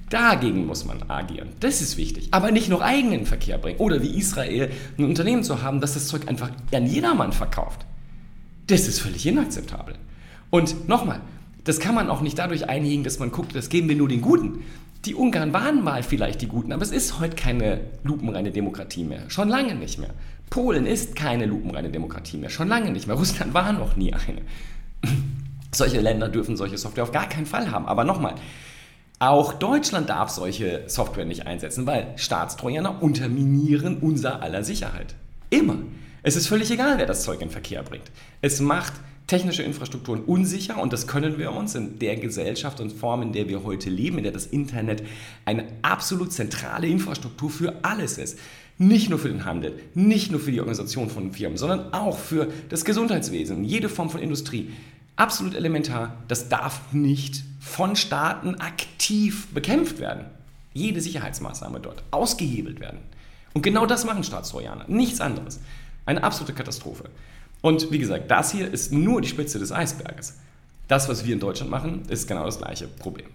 Dagegen 0.09 0.67
muss 0.67 0.85
man 0.85 1.03
agieren. 1.11 1.49
Das 1.61 1.81
ist 1.81 1.97
wichtig. 1.97 2.29
Aber 2.31 2.50
nicht 2.50 2.69
nur 2.69 2.85
eigenen 2.85 3.26
Verkehr 3.26 3.59
bringen. 3.59 3.78
Oder 3.78 4.02
wie 4.02 4.16
Israel 4.16 4.71
ein 4.97 5.04
Unternehmen 5.04 5.43
zu 5.43 5.62
haben, 5.62 5.81
das 5.81 5.95
das 5.95 6.07
Zeug 6.07 6.28
einfach 6.28 6.50
an 6.73 6.87
jedermann 6.87 7.33
verkauft. 7.33 7.85
Das 8.66 8.87
ist 8.87 9.00
völlig 9.00 9.26
inakzeptabel. 9.26 9.97
Und 10.50 10.88
nochmal, 10.88 11.21
das 11.64 11.81
kann 11.81 11.95
man 11.95 12.11
auch 12.11 12.21
nicht 12.21 12.38
dadurch 12.38 12.69
einigen, 12.69 13.02
dass 13.02 13.19
man 13.19 13.33
guckt, 13.33 13.57
das 13.57 13.69
geben 13.69 13.88
wir 13.88 13.97
nur 13.97 14.09
den 14.09 14.21
Guten. 14.21 14.62
Die 15.04 15.14
Ungarn 15.14 15.52
waren 15.52 15.84
mal 15.84 16.02
vielleicht 16.02 16.40
die 16.40 16.49
Guten, 16.49 16.73
aber 16.73 16.82
es 16.82 16.90
ist 16.90 17.20
heute 17.20 17.37
keine 17.37 17.80
lupenreine 18.04 18.50
Demokratie 18.50 19.04
mehr. 19.04 19.28
Schon 19.28 19.49
lange 19.49 19.75
nicht 19.75 19.99
mehr. 19.99 20.11
Polen 20.49 20.87
ist 20.87 21.14
keine 21.14 21.44
lupenreine 21.44 21.90
Demokratie 21.90 22.38
mehr. 22.38 22.49
Schon 22.49 22.68
lange 22.68 22.90
nicht 22.90 23.06
mehr. 23.06 23.16
Russland 23.16 23.52
war 23.52 23.73
noch 23.73 23.96
nie 23.96 24.14
eine. 24.14 24.40
solche 25.73 26.00
Länder 26.00 26.28
dürfen 26.28 26.56
solche 26.56 26.78
Software 26.78 27.04
auf 27.04 27.12
gar 27.12 27.28
keinen 27.28 27.44
Fall 27.44 27.70
haben. 27.70 27.87
Aber 27.87 28.04
nochmal, 28.04 28.37
auch 29.18 29.52
Deutschland 29.52 30.08
darf 30.08 30.30
solche 30.30 30.84
Software 30.87 31.26
nicht 31.26 31.46
einsetzen, 31.46 31.87
weil 31.87 32.14
Staatstrojaner 32.16 33.02
unterminieren 33.02 33.99
unser 33.99 34.42
aller 34.42 34.64
Sicherheit. 34.64 35.14
Immer. 35.50 35.76
Es 36.23 36.37
ist 36.37 36.46
völlig 36.46 36.70
egal, 36.70 36.96
wer 36.96 37.06
das 37.06 37.25
Zeug 37.25 37.42
in 37.42 37.50
Verkehr 37.50 37.82
bringt. 37.82 38.11
Es 38.40 38.61
macht 38.61 38.94
technische 39.26 39.62
Infrastrukturen 39.62 40.23
unsicher 40.25 40.81
und 40.81 40.93
das 40.93 41.07
können 41.07 41.38
wir 41.38 41.52
uns 41.52 41.75
in 41.75 41.99
der 41.99 42.16
Gesellschaft 42.16 42.81
und 42.81 42.93
Form, 42.93 43.23
in 43.23 43.33
der 43.33 43.49
wir 43.49 43.64
heute 43.64 43.88
leben, 43.88 44.19
in 44.19 44.25
der 44.25 44.33
das 44.33 44.47
Internet 44.47 45.02
eine 45.45 45.64
absolut 45.83 46.33
zentrale 46.33 46.87
Infrastruktur 46.87 47.50
für 47.50 47.75
alles 47.83 48.19
ist. 48.19 48.38
Nicht 48.76 49.09
nur 49.09 49.19
für 49.19 49.28
den 49.28 49.45
Handel, 49.45 49.78
nicht 49.95 50.31
nur 50.31 50.40
für 50.40 50.50
die 50.50 50.61
Organisation 50.61 51.09
von 51.09 51.33
Firmen, 51.33 51.57
sondern 51.57 51.93
auch 51.93 52.19
für 52.19 52.49
das 52.69 52.85
Gesundheitswesen, 52.85 53.64
jede 53.64 53.88
Form 53.88 54.11
von 54.11 54.21
Industrie. 54.21 54.73
Absolut 55.16 55.54
elementar, 55.54 56.16
das 56.26 56.49
darf 56.49 56.93
nicht 56.93 57.45
von 57.61 57.95
Staaten 57.95 58.57
aktiv 58.57 59.47
bekämpft 59.54 60.00
werden. 60.00 60.26
Jede 60.73 61.00
Sicherheitsmaßnahme 61.00 61.78
dort 61.78 62.02
ausgehebelt 62.11 62.81
werden. 62.81 62.99
Und 63.52 63.62
genau 63.62 63.87
das 63.87 64.04
machen 64.04 64.25
Staatstrojaner, 64.25 64.87
nichts 64.88 65.21
anderes. 65.21 65.61
Eine 66.04 66.25
absolute 66.25 66.52
Katastrophe. 66.52 67.04
Und 67.64 67.90
wie 67.90 67.99
gesagt, 67.99 68.30
das 68.30 68.52
hier 68.52 68.71
ist 68.71 68.92
nur 68.92 69.23
die 69.23 69.28
Spitze 69.28 69.59
des 69.59 69.73
Eisberges. 69.73 70.37
Das, 70.87 71.09
was 71.09 71.25
wir 71.25 71.33
in 71.33 71.40
Deutschland 71.40 71.71
machen, 71.71 72.02
ist 72.11 72.28
genau 72.28 72.44
das 72.44 72.59
gleiche 72.59 72.87
Problem. 72.87 73.28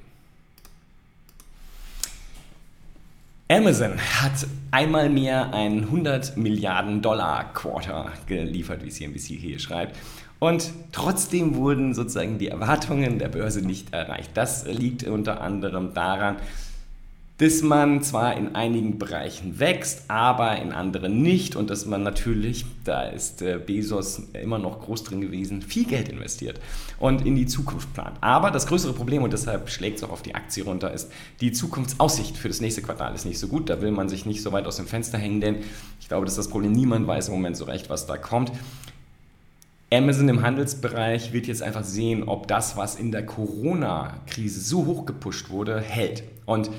Amazon 3.48 3.94
hat 3.98 4.46
einmal 4.70 5.10
mehr 5.10 5.52
ein 5.52 5.86
100 5.86 6.38
Milliarden 6.38 7.02
Dollar 7.02 7.52
Quarter 7.56 8.12
geliefert, 8.28 8.86
wie 8.86 8.90
CNBC 8.90 9.30
hier 9.30 9.58
schreibt. 9.58 9.98
Und 10.38 10.70
trotzdem 10.92 11.56
wurden 11.56 11.96
sozusagen 11.96 12.38
die 12.38 12.50
Erwartungen 12.50 13.18
der 13.18 13.30
Börse 13.30 13.66
nicht 13.66 13.96
erreicht. 13.96 14.30
Das 14.36 14.68
liegt 14.68 15.06
unter 15.06 15.42
anderem 15.42 15.96
daran, 15.96 16.36
dass 17.40 17.62
man 17.62 18.04
zwar 18.04 18.36
in 18.36 18.54
einigen 18.54 19.00
Bereichen 19.00 19.60
wächst, 19.60 20.04
aber 20.10 20.58
in 20.58 20.74
anderen 20.74 21.22
nicht 21.22 21.56
und 21.56 21.70
dass 21.70 21.86
man 21.86 22.04
natürlich, 22.04 22.66
da 22.84 23.04
ist 23.04 23.42
äh, 23.42 23.58
Bezos 23.66 24.24
immer 24.34 24.60
noch 24.60 24.82
groß 24.82 25.06
drin 25.06 25.22
gewesen, 25.22 25.62
viel 25.62 25.86
Geld 25.86 26.10
investiert 26.10 26.60
und 27.00 27.26
in 27.26 27.36
die 27.36 27.46
Zukunft 27.46 27.94
plant. 27.94 28.18
Aber 28.20 28.52
das 28.52 28.68
größere 28.68 28.92
Problem, 28.92 29.24
und 29.24 29.32
deshalb 29.32 29.70
schlägt 29.70 30.00
es 30.00 30.04
auch 30.04 30.12
auf 30.12 30.22
die 30.22 30.36
Aktie 30.36 30.66
runter, 30.66 30.92
ist, 30.92 31.12
die 31.40 31.54
Zukunftsaussicht 31.54 32.36
für 32.36 32.50
das 32.50 32.60
nächste 32.60 32.82
Quartal 32.82 33.16
ist 33.16 33.26
nicht 33.26 33.40
so 33.40 33.48
gut. 33.48 33.70
Da 33.70 33.82
will 33.82 33.92
man 33.92 34.10
sich 34.10 34.26
nicht 34.26 34.42
so 34.42 34.52
weit 34.52 34.68
aus 34.68 34.76
dem 34.76 34.86
Fenster 34.86 35.18
hängen, 35.18 35.40
denn 35.40 35.56
ich 36.02 36.10
glaube, 36.10 36.26
das 36.26 36.34
ist 36.34 36.40
das 36.40 36.50
Problem. 36.50 36.74
Niemand 36.74 37.08
weiß 37.08 37.30
im 37.30 37.36
Moment 37.36 37.56
so 37.56 37.64
recht, 37.64 37.90
was 37.90 38.06
da 38.06 38.18
kommt. 38.18 38.52
Amazon 39.92 40.28
im 40.28 40.42
Handelsbereich 40.44 41.32
wird 41.32 41.48
jetzt 41.48 41.64
einfach 41.64 41.86
sehen, 41.86 42.24
ob 42.24 42.48
das, 42.48 42.76
was 42.76 42.96
in 42.96 43.12
der 43.14 43.26
Corona-Krise 43.26 44.60
so 44.60 44.86
hoch 44.86 45.06
gepusht 45.06 45.50
wurde, 45.50 45.80
hält. 45.80 46.24
Und 46.46 46.70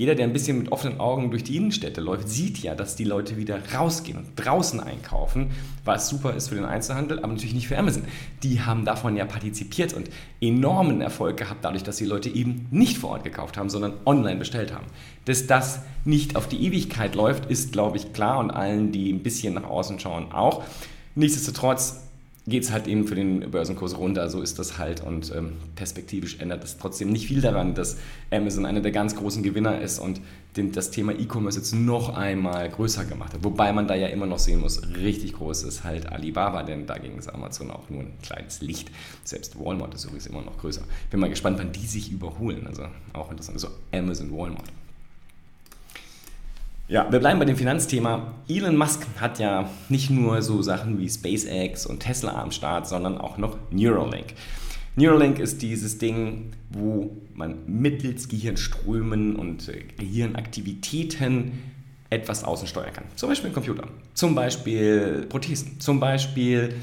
jeder, 0.00 0.14
der 0.14 0.24
ein 0.24 0.32
bisschen 0.32 0.56
mit 0.56 0.72
offenen 0.72 0.98
Augen 0.98 1.30
durch 1.30 1.44
die 1.44 1.58
Innenstädte 1.58 2.00
läuft, 2.00 2.26
sieht 2.26 2.56
ja, 2.60 2.74
dass 2.74 2.96
die 2.96 3.04
Leute 3.04 3.36
wieder 3.36 3.58
rausgehen 3.74 4.16
und 4.16 4.28
draußen 4.34 4.80
einkaufen, 4.80 5.50
was 5.84 6.08
super 6.08 6.32
ist 6.32 6.48
für 6.48 6.54
den 6.54 6.64
Einzelhandel, 6.64 7.18
aber 7.18 7.34
natürlich 7.34 7.52
nicht 7.52 7.68
für 7.68 7.76
Amazon. 7.76 8.04
Die 8.42 8.62
haben 8.62 8.86
davon 8.86 9.14
ja 9.14 9.26
partizipiert 9.26 9.92
und 9.92 10.08
enormen 10.40 11.02
Erfolg 11.02 11.36
gehabt, 11.36 11.66
dadurch, 11.66 11.82
dass 11.82 11.98
die 11.98 12.06
Leute 12.06 12.30
eben 12.30 12.66
nicht 12.70 12.96
vor 12.96 13.10
Ort 13.10 13.24
gekauft 13.24 13.58
haben, 13.58 13.68
sondern 13.68 13.92
online 14.06 14.38
bestellt 14.38 14.72
haben. 14.72 14.86
Dass 15.26 15.46
das 15.46 15.82
nicht 16.06 16.34
auf 16.34 16.48
die 16.48 16.64
Ewigkeit 16.64 17.14
läuft, 17.14 17.50
ist, 17.50 17.70
glaube 17.70 17.98
ich, 17.98 18.14
klar 18.14 18.38
und 18.38 18.50
allen, 18.50 18.92
die 18.92 19.12
ein 19.12 19.22
bisschen 19.22 19.52
nach 19.52 19.64
außen 19.64 20.00
schauen, 20.00 20.32
auch. 20.32 20.64
Nichtsdestotrotz 21.14 22.09
geht 22.50 22.64
es 22.64 22.72
halt 22.72 22.86
eben 22.86 23.06
für 23.06 23.14
den 23.14 23.50
Börsenkurs 23.50 23.96
runter. 23.96 24.28
So 24.28 24.42
ist 24.42 24.58
das 24.58 24.78
halt. 24.78 25.02
Und 25.02 25.34
ähm, 25.34 25.52
perspektivisch 25.76 26.38
ändert 26.40 26.62
das 26.62 26.76
trotzdem 26.76 27.10
nicht 27.10 27.26
viel 27.26 27.40
daran, 27.40 27.74
dass 27.74 27.96
Amazon 28.30 28.66
einer 28.66 28.80
der 28.80 28.92
ganz 28.92 29.16
großen 29.16 29.42
Gewinner 29.42 29.80
ist 29.80 29.98
und 29.98 30.20
den, 30.56 30.72
das 30.72 30.90
Thema 30.90 31.12
E-Commerce 31.12 31.58
jetzt 31.58 31.72
noch 31.72 32.16
einmal 32.16 32.68
größer 32.68 33.04
gemacht 33.04 33.32
hat. 33.32 33.44
Wobei 33.44 33.72
man 33.72 33.86
da 33.86 33.94
ja 33.94 34.08
immer 34.08 34.26
noch 34.26 34.38
sehen 34.38 34.60
muss, 34.60 34.82
richtig 34.96 35.34
groß 35.34 35.62
ist 35.62 35.84
halt 35.84 36.10
Alibaba, 36.10 36.62
denn 36.62 36.86
dagegen 36.86 37.18
ist 37.18 37.28
Amazon 37.28 37.70
auch 37.70 37.88
nur 37.88 38.00
ein 38.00 38.12
kleines 38.22 38.60
Licht. 38.60 38.90
Selbst 39.24 39.58
Walmart 39.58 39.94
ist 39.94 40.04
übrigens 40.04 40.26
immer 40.26 40.42
noch 40.42 40.58
größer. 40.58 40.82
Bin 41.10 41.20
mal 41.20 41.30
gespannt, 41.30 41.58
wann 41.58 41.72
die 41.72 41.86
sich 41.86 42.10
überholen. 42.10 42.66
Also 42.66 42.82
auch 43.12 43.30
interessant. 43.30 43.56
Also 43.56 43.68
Amazon, 43.92 44.36
Walmart. 44.36 44.68
Ja, 46.90 47.06
wir 47.08 47.20
bleiben 47.20 47.38
bei 47.38 47.44
dem 47.44 47.56
Finanzthema. 47.56 48.34
Elon 48.48 48.76
Musk 48.76 49.06
hat 49.20 49.38
ja 49.38 49.70
nicht 49.88 50.10
nur 50.10 50.42
so 50.42 50.60
Sachen 50.60 50.98
wie 50.98 51.08
SpaceX 51.08 51.86
und 51.86 52.00
Tesla 52.00 52.42
am 52.42 52.50
Start, 52.50 52.88
sondern 52.88 53.16
auch 53.16 53.38
noch 53.38 53.56
Neuralink. 53.70 54.34
Neuralink 54.96 55.38
ist 55.38 55.62
dieses 55.62 55.98
Ding, 55.98 56.50
wo 56.68 57.16
man 57.32 57.58
mittels 57.68 58.28
Gehirnströmen 58.28 59.36
und 59.36 59.68
äh, 59.68 59.84
Gehirnaktivitäten 59.98 61.52
etwas 62.10 62.42
außen 62.42 62.66
steuern 62.66 62.92
kann. 62.92 63.04
Zum 63.14 63.28
Beispiel 63.28 63.50
Computer, 63.52 63.84
zum 64.14 64.34
Beispiel 64.34 65.26
Prothesen, 65.28 65.78
zum 65.78 66.00
Beispiel 66.00 66.74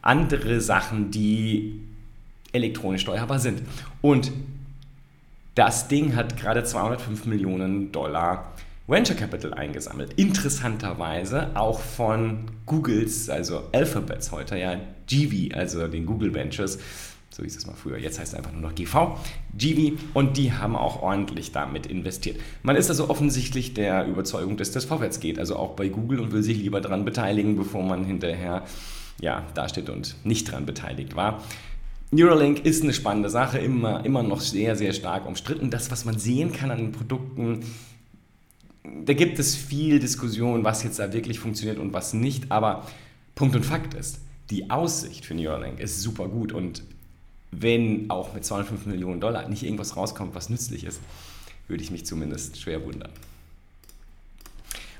andere 0.00 0.62
Sachen, 0.62 1.10
die 1.10 1.78
elektronisch 2.52 3.02
steuerbar 3.02 3.38
sind. 3.38 3.60
Und 4.00 4.32
das 5.54 5.88
Ding 5.88 6.16
hat 6.16 6.38
gerade 6.38 6.64
205 6.64 7.26
Millionen 7.26 7.92
Dollar 7.92 8.54
Venture 8.92 9.16
Capital 9.16 9.54
eingesammelt. 9.54 10.12
Interessanterweise 10.16 11.56
auch 11.56 11.80
von 11.80 12.44
Googles, 12.66 13.30
also 13.30 13.62
Alphabets 13.72 14.30
heute, 14.32 14.58
ja, 14.58 14.78
GV, 15.06 15.56
also 15.56 15.88
den 15.88 16.04
Google 16.04 16.34
Ventures, 16.34 16.78
so 17.30 17.42
hieß 17.42 17.56
es 17.56 17.66
mal 17.66 17.72
früher, 17.72 17.96
jetzt 17.96 18.20
heißt 18.20 18.34
es 18.34 18.38
einfach 18.38 18.52
nur 18.52 18.60
noch 18.60 18.74
GV, 18.74 19.16
GV, 19.56 19.98
und 20.12 20.36
die 20.36 20.52
haben 20.52 20.76
auch 20.76 21.00
ordentlich 21.00 21.52
damit 21.52 21.86
investiert. 21.86 22.38
Man 22.62 22.76
ist 22.76 22.90
also 22.90 23.08
offensichtlich 23.08 23.72
der 23.72 24.06
Überzeugung, 24.06 24.58
dass 24.58 24.72
das 24.72 24.84
vorwärts 24.84 25.20
geht, 25.20 25.38
also 25.38 25.56
auch 25.56 25.70
bei 25.70 25.88
Google 25.88 26.20
und 26.20 26.32
will 26.32 26.42
sich 26.42 26.58
lieber 26.58 26.82
daran 26.82 27.06
beteiligen, 27.06 27.56
bevor 27.56 27.82
man 27.82 28.04
hinterher 28.04 28.62
ja, 29.22 29.46
dasteht 29.54 29.88
und 29.88 30.16
nicht 30.24 30.48
daran 30.48 30.66
beteiligt 30.66 31.16
war. 31.16 31.42
Neuralink 32.10 32.66
ist 32.66 32.82
eine 32.82 32.92
spannende 32.92 33.30
Sache, 33.30 33.56
immer, 33.56 34.04
immer 34.04 34.22
noch 34.22 34.40
sehr, 34.40 34.76
sehr 34.76 34.92
stark 34.92 35.26
umstritten. 35.26 35.70
Das, 35.70 35.90
was 35.90 36.04
man 36.04 36.18
sehen 36.18 36.52
kann 36.52 36.70
an 36.70 36.76
den 36.76 36.92
Produkten, 36.92 37.60
da 38.84 39.12
gibt 39.12 39.38
es 39.38 39.54
viel 39.54 40.00
Diskussion, 40.00 40.64
was 40.64 40.82
jetzt 40.82 40.98
da 40.98 41.12
wirklich 41.12 41.38
funktioniert 41.38 41.78
und 41.78 41.92
was 41.92 42.14
nicht, 42.14 42.50
aber 42.50 42.86
Punkt 43.34 43.54
und 43.54 43.64
Fakt 43.64 43.94
ist, 43.94 44.18
die 44.50 44.70
Aussicht 44.70 45.24
für 45.24 45.34
Neuralink 45.34 45.78
ist 45.80 46.02
super 46.02 46.28
gut 46.28 46.52
und 46.52 46.82
wenn 47.52 48.10
auch 48.10 48.34
mit 48.34 48.44
205 48.44 48.86
Millionen 48.86 49.20
Dollar 49.20 49.48
nicht 49.48 49.62
irgendwas 49.62 49.96
rauskommt, 49.96 50.34
was 50.34 50.48
nützlich 50.48 50.84
ist, 50.84 51.00
würde 51.68 51.82
ich 51.82 51.90
mich 51.90 52.06
zumindest 52.06 52.60
schwer 52.60 52.84
wundern. 52.84 53.10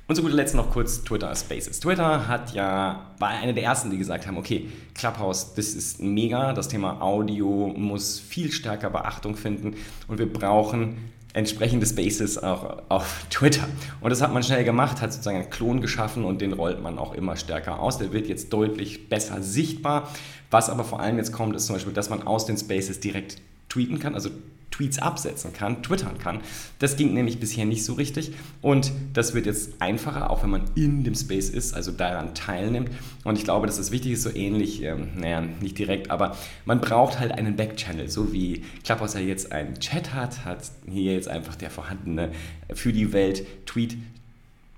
Und 0.09 0.17
zu 0.17 0.23
guter 0.23 0.35
Letzt 0.35 0.55
noch 0.55 0.71
kurz 0.71 1.03
Twitter 1.05 1.35
Spaces. 1.35 1.81
Twitter 1.81 2.29
hat 2.29 2.53
ja, 2.53 3.13
war 3.19 3.29
einer 3.29 3.53
der 3.53 3.63
ersten, 3.63 3.91
die 3.91 3.99
gesagt 3.99 4.27
haben, 4.27 4.37
okay, 4.37 4.69
Clubhouse, 4.95 5.55
das 5.55 5.69
ist 5.69 6.03
mega, 6.03 6.53
das 6.53 6.69
Thema 6.69 7.01
Audio 7.01 7.73
muss 7.77 8.21
viel 8.21 8.53
stärker 8.53 8.91
Beachtung 8.91 9.37
finden 9.37 9.75
und 10.09 10.19
wir 10.19 10.31
brauchen 10.31 10.97
entsprechende 11.33 11.87
Spaces 11.87 12.43
auch 12.43 12.83
auf 12.89 13.27
Twitter. 13.31 13.67
Und 14.01 14.11
das 14.11 14.23
hat 14.23 14.33
man 14.33 14.43
schnell 14.43 14.65
gemacht, 14.65 15.01
hat 15.01 15.13
sozusagen 15.13 15.39
einen 15.39 15.51
Klon 15.51 15.81
geschaffen 15.81 16.25
und 16.25 16.41
den 16.41 16.53
rollt 16.53 16.83
man 16.83 16.99
auch 16.99 17.15
immer 17.15 17.37
stärker 17.37 17.81
aus. 17.81 17.99
Der 17.99 18.13
wird 18.13 18.29
jetzt 18.29 18.53
deutlich 18.53 19.09
besser 19.09 19.43
sichtbar. 19.43 20.09
Was 20.51 20.69
aber 20.69 20.85
vor 20.85 21.01
allem 21.01 21.17
jetzt 21.17 21.33
kommt, 21.33 21.57
ist 21.57 21.67
zum 21.67 21.77
Beispiel, 21.77 21.95
dass 21.95 22.11
man 22.11 22.27
aus 22.27 22.45
den 22.45 22.59
Spaces 22.59 23.01
direkt 23.01 23.41
tweeten 23.73 23.99
kann, 23.99 24.15
also 24.15 24.31
Tweets 24.71 24.99
absetzen 24.99 25.53
kann, 25.53 25.83
twittern 25.83 26.19
kann. 26.19 26.41
Das 26.79 26.97
ging 26.97 27.15
nämlich 27.15 27.39
bisher 27.39 27.65
nicht 27.65 27.85
so 27.85 27.93
richtig 27.93 28.33
und 28.63 28.91
das 29.13 29.35
wird 29.35 29.47
jetzt 29.47 29.81
einfacher, 29.81 30.31
auch 30.31 30.43
wenn 30.43 30.51
man 30.51 30.65
in 30.75 31.05
dem 31.05 31.15
Space 31.15 31.51
ist, 31.51 31.75
also 31.75 31.93
daran 31.93 32.35
teilnimmt. 32.35 32.91
Und 33.23 33.39
ich 33.39 33.45
glaube, 33.45 33.67
dass 33.67 33.77
das 33.77 33.91
wichtig 33.91 34.13
ist, 34.13 34.23
so 34.23 34.35
ähnlich, 34.35 34.83
ähm, 34.83 35.09
naja, 35.17 35.43
nicht 35.43 35.79
direkt, 35.79 36.11
aber 36.11 36.37
man 36.65 36.81
braucht 36.81 37.21
halt 37.21 37.33
einen 37.33 37.55
Backchannel, 37.55 38.09
so 38.09 38.33
wie 38.33 38.65
Clubhouse 38.83 39.15
ja 39.15 39.21
jetzt 39.21 39.53
einen 39.53 39.79
Chat 39.79 40.15
hat, 40.15 40.45
hat 40.45 40.71
hier 40.91 41.13
jetzt 41.13 41.29
einfach 41.29 41.55
der 41.55 41.71
vorhandene 41.71 42.33
für 42.73 42.93
die 42.93 43.13
Welt 43.13 43.47
Tweet 43.67 43.97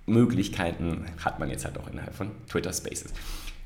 Möglichkeiten 0.07 1.07
hat 1.25 1.39
man 1.41 1.49
jetzt 1.49 1.65
halt 1.65 1.79
auch 1.79 1.91
innerhalb 1.91 2.15
von 2.15 2.31
Twitter 2.49 2.75
Spaces. 2.75 3.13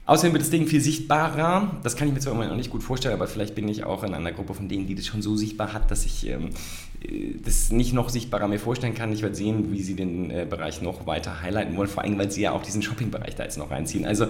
Außerdem 0.08 0.32
wird 0.32 0.42
das 0.42 0.48
Ding 0.48 0.66
viel 0.66 0.80
sichtbarer. 0.80 1.70
Das 1.82 1.94
kann 1.94 2.08
ich 2.08 2.14
mir 2.14 2.20
zwar 2.20 2.32
immer 2.32 2.46
noch 2.46 2.56
nicht 2.56 2.70
gut 2.70 2.82
vorstellen, 2.82 3.12
aber 3.12 3.26
vielleicht 3.26 3.54
bin 3.54 3.68
ich 3.68 3.84
auch 3.84 4.02
in 4.04 4.14
einer 4.14 4.32
Gruppe 4.32 4.54
von 4.54 4.66
denen, 4.66 4.86
die 4.86 4.94
das 4.94 5.04
schon 5.04 5.20
so 5.20 5.36
sichtbar 5.36 5.74
hat, 5.74 5.90
dass 5.90 6.06
ich 6.06 6.26
ähm, 6.26 6.48
äh, 7.02 7.34
das 7.44 7.70
nicht 7.72 7.92
noch 7.92 8.08
sichtbarer 8.08 8.48
mir 8.48 8.58
vorstellen 8.58 8.94
kann. 8.94 9.12
Ich 9.12 9.20
werde 9.20 9.34
sehen, 9.34 9.70
wie 9.70 9.82
sie 9.82 9.96
den 9.96 10.30
äh, 10.30 10.46
Bereich 10.48 10.80
noch 10.80 11.06
weiter 11.06 11.42
highlighten 11.42 11.76
wollen, 11.76 11.90
vor 11.90 12.04
allem, 12.04 12.16
weil 12.16 12.30
sie 12.30 12.40
ja 12.40 12.52
auch 12.52 12.62
diesen 12.62 12.80
Shopping-Bereich 12.80 13.34
da 13.34 13.42
jetzt 13.42 13.58
noch 13.58 13.70
reinziehen. 13.70 14.06
Also 14.06 14.28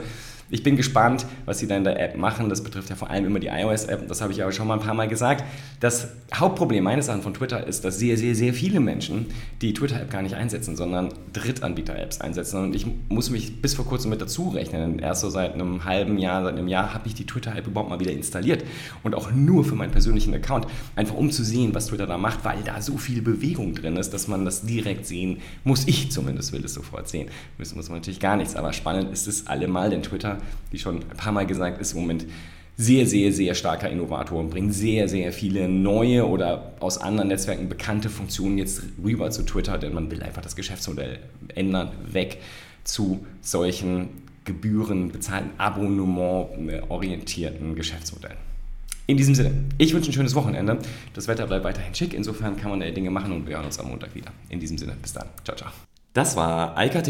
ich 0.50 0.62
bin 0.62 0.76
gespannt, 0.76 1.26
was 1.45 1.59
sie 1.59 1.67
da 1.67 1.76
in 1.76 1.85
der 1.85 2.00
App 2.00 2.17
machen. 2.17 2.49
Das 2.49 2.62
betrifft 2.62 2.88
ja 2.88 2.97
vor 2.97 3.11
allem 3.11 3.26
immer 3.26 3.38
die 3.38 3.49
iOS-App. 3.49 4.09
Das 4.09 4.23
habe 4.23 4.33
ich 4.33 4.43
aber 4.43 4.50
schon 4.52 4.67
mal 4.67 4.75
ein 4.75 4.81
paar 4.81 4.95
Mal 4.95 5.09
gesagt. 5.09 5.45
Das 5.81 6.09
Hauptproblem 6.35 6.83
meines 6.85 7.09
Erachtens 7.09 7.25
von 7.25 7.35
Twitter 7.35 7.67
ist, 7.67 7.85
dass 7.85 7.99
sehr, 7.99 8.17
sehr, 8.17 8.35
sehr 8.35 8.55
viele 8.55 8.81
Menschen 8.81 9.26
die 9.61 9.75
Twitter-App 9.75 10.11
gar 10.11 10.23
nicht 10.23 10.37
einsetzen, 10.37 10.75
sondern 10.75 11.11
Drittanbieter-Apps 11.35 12.23
einsetzen. 12.23 12.64
Und 12.64 12.75
ich 12.75 12.87
muss 13.11 13.28
mich 13.28 13.61
bis 13.61 13.75
vor 13.75 13.85
kurzem 13.85 14.11
mit 14.11 14.23
dazu 14.23 14.49
rechnen. 14.49 14.99
Erst 14.99 15.21
so 15.21 15.28
seit 15.28 15.52
einem 15.52 15.85
halben 15.85 16.19
Jahr, 16.19 16.43
seit 16.43 16.55
einem 16.55 16.69
Jahr 16.69 16.95
habe 16.95 17.07
ich 17.09 17.14
die 17.14 17.26
Twitter-App 17.26 17.67
überhaupt 17.67 17.90
mal 17.90 18.00
wieder 18.00 18.12
installiert. 18.12 18.64
Und 19.02 19.14
auch 19.14 19.31
nur 19.31 19.64
für 19.64 19.75
meinen 19.75 19.90
persönlichen 19.90 20.33
Account. 20.33 20.67
Einfach 20.97 21.14
um 21.14 21.31
zu 21.31 21.45
sehen, 21.45 21.75
was 21.75 21.88
Twitter 21.88 22.07
da 22.07 22.17
macht, 22.17 22.45
weil 22.47 22.62
da 22.64 22.81
so 22.81 22.97
viel 22.97 23.21
Bewegung 23.21 23.75
drin 23.75 23.97
ist, 23.97 24.14
dass 24.14 24.28
man 24.28 24.47
das 24.47 24.62
direkt 24.62 25.05
sehen 25.07 25.38
muss. 25.64 25.87
Ich 25.87 26.11
zumindest 26.11 26.52
will 26.52 26.64
es 26.64 26.73
sofort 26.73 27.07
sehen. 27.09 27.28
Müssen 27.59 27.76
muss 27.76 27.90
man 27.90 27.99
natürlich 27.99 28.21
gar 28.21 28.37
nichts. 28.37 28.57
Aber 28.57 28.73
spannend 28.73 29.12
ist 29.12 29.28
es 29.28 29.47
allemal, 29.47 29.90
denn 29.90 30.02
Twitter 30.02 30.38
wie 30.71 30.78
schon 30.78 30.97
ein 30.97 31.16
paar 31.16 31.33
Mal 31.33 31.47
gesagt, 31.47 31.80
ist 31.80 31.92
im 31.92 32.00
Moment 32.00 32.26
sehr, 32.76 33.07
sehr, 33.07 33.33
sehr 33.33 33.54
starker 33.54 33.88
Innovator 33.90 34.38
und 34.38 34.50
bringt 34.50 34.73
sehr, 34.73 35.09
sehr 35.09 35.33
viele 35.33 35.68
neue 35.68 36.25
oder 36.26 36.75
aus 36.78 36.99
anderen 36.99 37.28
Netzwerken 37.28 37.68
bekannte 37.68 38.09
Funktionen 38.09 38.57
jetzt 38.57 38.83
rüber 39.02 39.33
zu 39.33 39.42
Twitter, 39.42 39.78
denn 39.78 39.92
man 39.92 40.09
will 40.11 40.23
einfach 40.23 40.42
das 40.42 40.54
Geschäftsmodell 40.54 41.18
ändern, 41.57 41.90
weg 42.07 42.38
zu 42.85 43.26
solchen 43.42 44.11
Gebühren, 44.45 45.11
bezahlten 45.11 45.50
Abonnement-orientierten 45.59 47.75
Geschäftsmodellen. 47.75 48.38
In 49.09 49.16
diesem 49.16 49.35
Sinne, 49.35 49.50
ich 49.78 49.92
wünsche 49.92 50.11
ein 50.11 50.14
schönes 50.14 50.35
Wochenende. 50.35 50.78
Das 51.14 51.28
Wetter 51.28 51.47
bleibt 51.47 51.64
weiterhin 51.64 51.95
schick, 51.95 52.14
insofern 52.14 52.57
kann 52.57 52.71
man 52.71 52.80
Dinge 52.95 53.11
machen 53.11 53.33
und 53.33 53.49
wir 53.49 53.57
hören 53.57 53.66
uns 53.66 53.80
am 53.80 53.88
Montag 53.88 54.14
wieder. 54.14 54.30
In 54.50 54.61
diesem 54.61 54.78
Sinne, 54.78 54.95
bis 55.02 55.14
dann. 55.14 55.26
Ciao, 55.45 55.57
ciao. 55.57 55.71
Das 56.12 56.37
war 56.37 56.76
Eika 56.76 57.02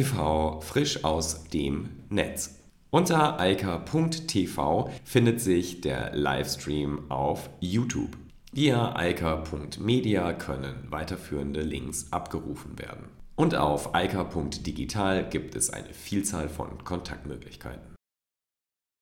frisch 0.61 1.04
aus 1.04 1.44
dem 1.49 1.88
Netz. 2.08 2.58
Unter 2.90 3.38
eika.tv 3.38 4.90
findet 5.04 5.42
sich 5.42 5.83
der 5.83 6.16
Livestream 6.16 7.11
auf 7.11 7.50
YouTube. 7.61 8.16
Via 8.50 8.97
eika.media 8.97 10.33
können 10.33 10.87
weiterführende 10.88 11.61
Links 11.61 12.11
abgerufen 12.12 12.78
werden. 12.78 13.11
Und 13.37 13.54
auf 13.54 13.95
eika.digital 13.95 15.28
gibt 15.28 15.54
es 15.54 15.68
eine 15.68 15.92
Vielzahl 15.92 16.49
von 16.49 16.83
Kontaktmöglichkeiten. 16.83 17.98